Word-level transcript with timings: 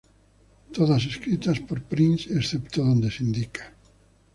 Todas 0.73 1.05
escritas 1.05 1.59
por 1.59 1.83
Prince, 1.83 2.33
excepto 2.39 2.77
donde 2.83 3.09
se 3.13 3.21
indica. 3.23 3.63